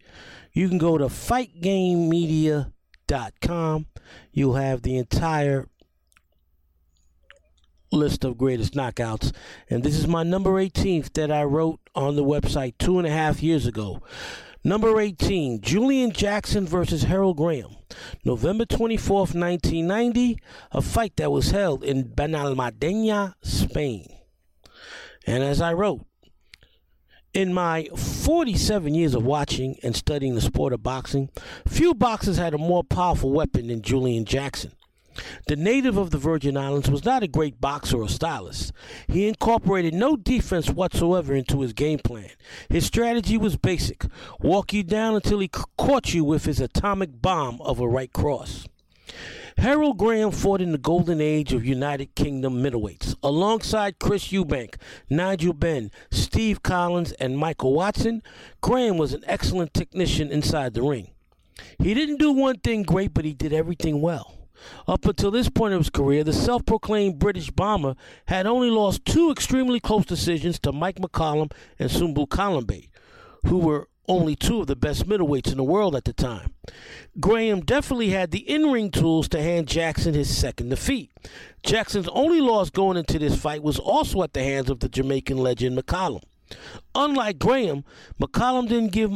[0.53, 3.87] you can go to fightgamemedia.com.
[4.31, 5.67] You'll have the entire
[7.91, 9.33] list of greatest knockouts.
[9.67, 13.11] And this is my number 18th that I wrote on the website two and a
[13.11, 14.03] half years ago.
[14.63, 17.77] Number 18, Julian Jackson versus Herol Graham.
[18.25, 20.37] November 24th, 1990,
[20.71, 24.07] a fight that was held in Benalmadena, Spain.
[25.25, 26.05] And as I wrote,
[27.33, 31.29] in my 47 years of watching and studying the sport of boxing,
[31.65, 34.73] few boxers had a more powerful weapon than Julian Jackson.
[35.47, 38.71] The native of the Virgin Islands was not a great boxer or stylist.
[39.07, 42.29] He incorporated no defense whatsoever into his game plan.
[42.69, 44.05] His strategy was basic
[44.39, 48.67] walk you down until he caught you with his atomic bomb of a right cross.
[49.57, 54.75] Herol Graham fought in the golden age of United Kingdom middleweights alongside Chris Eubank,
[55.09, 58.23] Nigel Benn, Steve Collins, and Michael Watson.
[58.61, 61.09] Graham was an excellent technician inside the ring.
[61.77, 64.38] He didn't do one thing great, but he did everything well.
[64.87, 67.95] Up until this point of his career, the self proclaimed British bomber
[68.25, 72.89] had only lost two extremely close decisions to Mike McCallum and Sumbu Kalambay,
[73.45, 76.53] who were only two of the best middleweights in the world at the time.
[77.19, 81.11] Graham definitely had the in ring tools to hand Jackson his second defeat.
[81.63, 85.37] Jackson's only loss going into this fight was also at the hands of the Jamaican
[85.37, 86.23] legend McCallum.
[86.95, 87.85] Unlike Graham,
[88.19, 89.11] McCallum didn't give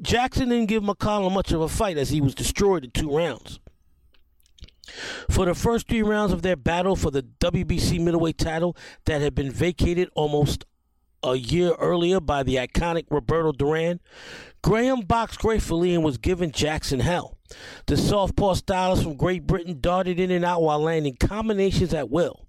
[0.00, 3.60] Jackson didn't give McCallum much of a fight as he was destroyed in two rounds.
[5.30, 9.34] For the first three rounds of their battle for the WBC middleweight title that had
[9.34, 10.64] been vacated almost
[11.22, 14.00] a year earlier by the iconic Roberto Duran,
[14.62, 17.36] Graham boxed gratefully and was giving Jackson hell.
[17.86, 22.46] The southpaw stylist from Great Britain darted in and out while landing combinations at will.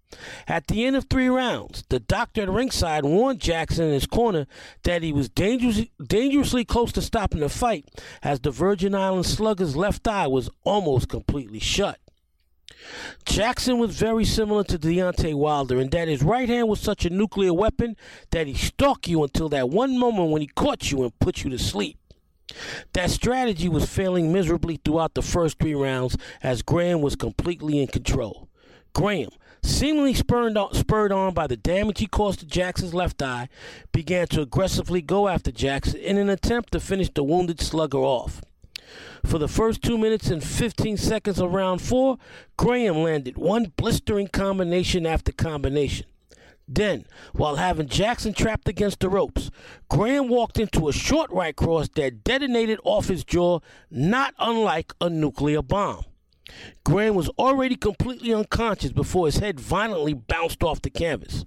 [0.48, 4.48] At the end of three rounds, the doctor at ringside warned Jackson in his corner
[4.84, 7.86] that he was dangerously, dangerously close to stopping the fight
[8.24, 12.00] as the Virgin Islands slugger's left eye was almost completely shut.
[13.25, 17.09] Jackson was very similar to Deontay Wilder in that his right hand was such a
[17.09, 17.95] nuclear weapon
[18.32, 21.49] that he stalked you until that one moment when he caught you and put you
[21.49, 21.97] to sleep.
[22.93, 27.88] That strategy was failing miserably throughout the first three rounds as Graham was completely in
[27.88, 28.47] control.
[28.93, 29.30] Graham,
[29.61, 33.49] seemingly spurred on, spurred on by the damage he caused to Jackson's left eye,
[33.91, 38.41] began to aggressively go after Jackson in an attempt to finish the wounded slugger off.
[39.26, 42.18] For the first two minutes and 15 seconds of round four,
[42.58, 46.06] Graham landed one blistering combination after combination.
[46.68, 49.50] Then, while having Jackson trapped against the ropes,
[49.90, 53.60] Graham walked into a short right cross that detonated off his jaw,
[53.90, 56.04] not unlike a nuclear bomb.
[56.84, 61.45] Graham was already completely unconscious before his head violently bounced off the canvas.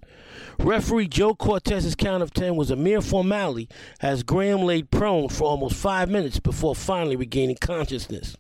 [0.59, 3.69] Referee Joe Cortez's count of 10 was a mere formality
[4.01, 8.37] as Graham laid prone for almost five minutes before finally regaining consciousness.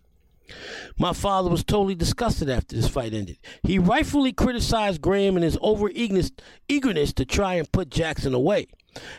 [0.98, 3.38] My father was totally disgusted after this fight ended.
[3.62, 8.66] He rightfully criticized Graham and his over eagerness to try and put Jackson away.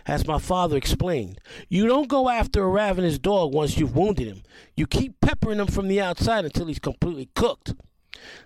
[0.05, 4.43] As my father explained, you don't go after a ravenous dog once you've wounded him.
[4.75, 7.73] You keep peppering him from the outside until he's completely cooked.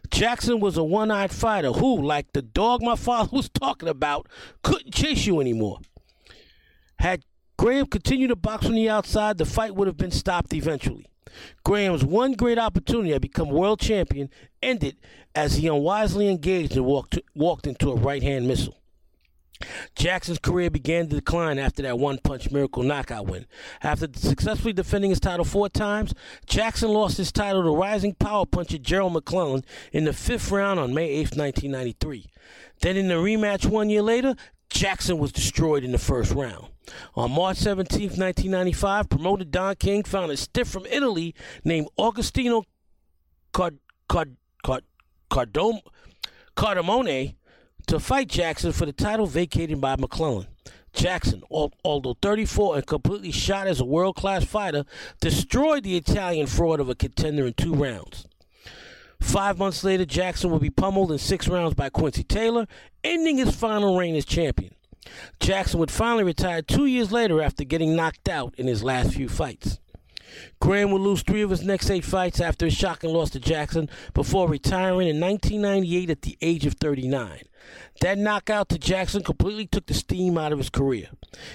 [0.09, 4.27] Jackson was a one eyed fighter who, like the dog my father was talking about,
[4.63, 5.79] couldn't chase you anymore.
[6.99, 7.23] Had
[7.57, 11.05] Graham continued to box from the outside, the fight would have been stopped eventually.
[11.63, 14.29] Graham's one great opportunity to become world champion
[14.61, 14.97] ended
[15.33, 18.77] as he unwisely engaged and walked, to, walked into a right hand missile.
[19.95, 23.45] Jackson's career began to decline after that one punch miracle knockout win.
[23.81, 26.13] After successfully defending his title four times,
[26.45, 30.93] Jackson lost his title to rising power puncher Gerald McClellan in the fifth round on
[30.93, 32.27] May 8, 1993.
[32.81, 34.35] Then in the rematch one year later,
[34.69, 36.67] Jackson was destroyed in the first round.
[37.15, 41.33] On March 17, 1995, promoter Don King found a stiff from Italy
[41.63, 42.63] named Agostino
[43.53, 43.79] Card-
[44.09, 44.83] Card- Card-
[45.29, 45.79] Cardom-
[46.55, 47.35] Cardamone
[47.85, 50.47] to fight Jackson for the title vacated by McClellan.
[50.93, 54.85] Jackson, although 34 and completely shot as a world class fighter,
[55.19, 58.25] destroyed the Italian fraud of a contender in two rounds.
[59.19, 62.67] Five months later, Jackson would be pummeled in six rounds by Quincy Taylor,
[63.03, 64.73] ending his final reign as champion.
[65.39, 69.29] Jackson would finally retire two years later after getting knocked out in his last few
[69.29, 69.79] fights.
[70.59, 73.89] Graham would lose three of his next eight fights after his shocking loss to Jackson
[74.13, 77.41] before retiring in 1998 at the age of 39.
[78.01, 81.07] That knockout to Jackson completely took the steam out of his career.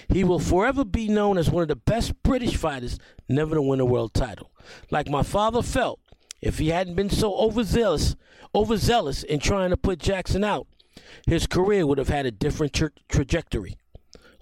[0.09, 3.81] He will forever be known as one of the best British fighters never to win
[3.81, 4.51] a world title.
[4.91, 6.01] Like my father felt,
[6.41, 8.17] if he hadn't been so overzealous,
[8.55, 10.67] overzealous in trying to put Jackson out,
[11.27, 13.77] his career would have had a different tra- trajectory.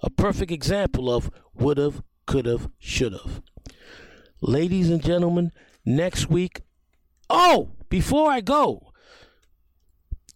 [0.01, 3.41] A perfect example of would have, could have, should have.
[4.41, 5.51] Ladies and gentlemen,
[5.85, 6.61] next week.
[7.29, 8.91] Oh, before I go,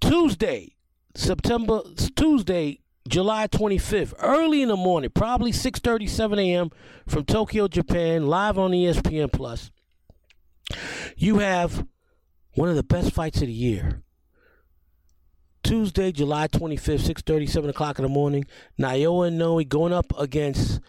[0.01, 0.75] Tuesday,
[1.15, 1.81] September
[2.15, 6.69] Tuesday, July 25th, early in the morning, probably 6:37 a.m.
[7.07, 9.71] from Tokyo, Japan, live on ESPN Plus.
[11.15, 11.85] You have
[12.55, 14.01] one of the best fights of the year.
[15.63, 18.45] Tuesday, July 25th, 6:30, 7 o'clock in the morning.
[18.77, 20.81] Naoya Inoue going up against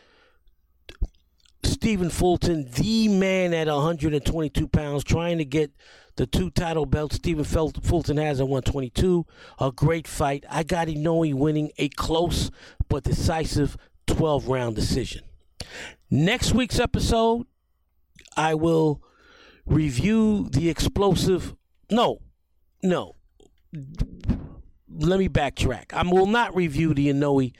[1.75, 5.72] Stephen Fulton, the man at 122 pounds, trying to get
[6.14, 9.27] the two title belts Stephen Fulton has at 122.
[9.59, 10.45] A great fight.
[10.49, 12.53] I got Inoue winning a close
[12.89, 15.25] but decisive 12 round decision.
[16.09, 17.47] Next week's episode,
[18.37, 19.03] I will
[19.66, 21.57] review the explosive.
[21.91, 22.20] No,
[22.85, 23.16] no.
[23.72, 25.93] Let me backtrack.
[25.93, 27.53] I will not review the Inoue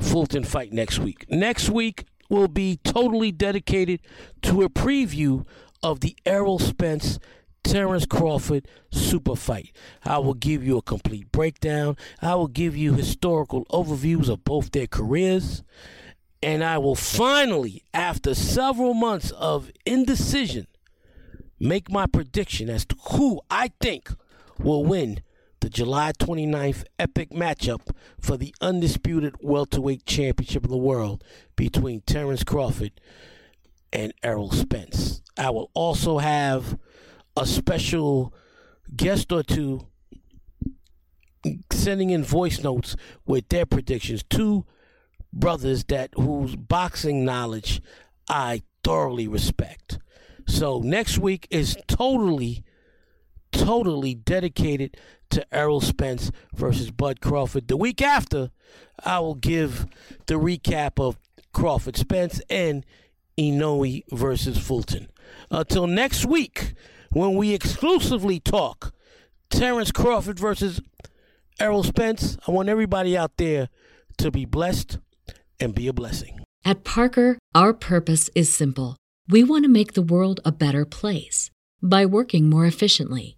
[0.00, 1.26] Fulton fight next week.
[1.28, 4.00] Next week will be totally dedicated
[4.42, 5.46] to a preview
[5.82, 7.18] of the Errol Spence
[7.64, 9.72] Terence Crawford super fight.
[10.04, 11.96] I will give you a complete breakdown.
[12.22, 15.62] I will give you historical overviews of both their careers.
[16.42, 20.66] And I will finally, after several months of indecision,
[21.58, 24.10] make my prediction as to who I think
[24.58, 25.20] will win
[25.60, 27.90] the July 29th epic matchup
[28.20, 31.24] for the undisputed welterweight championship of the world
[31.56, 32.92] between Terence Crawford
[33.92, 35.22] and Errol Spence.
[35.36, 36.78] I will also have
[37.36, 38.34] a special
[38.94, 39.86] guest or two
[41.70, 42.96] sending in voice notes
[43.26, 44.22] with their predictions.
[44.28, 44.64] Two
[45.32, 47.80] brothers that whose boxing knowledge
[48.28, 49.98] I thoroughly respect.
[50.46, 52.64] So next week is totally,
[53.52, 54.96] totally dedicated
[55.30, 57.68] to Errol Spence versus Bud Crawford.
[57.68, 58.50] The week after,
[59.04, 59.86] I will give
[60.26, 61.18] the recap of
[61.52, 62.84] Crawford Spence and
[63.38, 65.08] Inoue versus Fulton.
[65.50, 66.74] Uh, Until next week,
[67.10, 68.92] when we exclusively talk
[69.50, 70.80] Terence Crawford versus
[71.60, 73.68] Errol Spence, I want everybody out there
[74.18, 74.98] to be blessed
[75.60, 76.40] and be a blessing.
[76.64, 78.96] At Parker, our purpose is simple.
[79.28, 81.50] We want to make the world a better place
[81.82, 83.37] by working more efficiently,